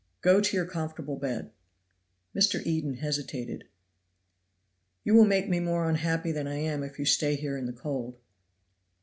Go 0.21 0.41
to 0.41 0.57
your 0.57 0.65
comfortable 0.65 1.15
bed." 1.15 1.51
Mr. 2.35 2.65
Eden 2.65 2.95
hesitated. 2.95 3.65
"You 5.03 5.13
will 5.13 5.25
make 5.25 5.47
me 5.47 5.59
more 5.59 5.87
unhappy 5.87 6.31
than 6.31 6.47
I 6.47 6.55
am, 6.55 6.81
if 6.81 6.97
you 6.97 7.05
stay 7.05 7.35
here 7.35 7.55
in 7.55 7.67
the 7.67 7.71
cold." 7.71 8.17